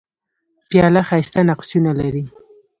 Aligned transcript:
پیاله 0.69 1.01
ښايسته 1.09 1.41
نقشونه 1.49 1.91
لري. 1.99 2.25